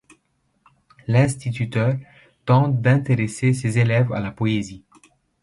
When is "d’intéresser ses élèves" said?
2.81-4.11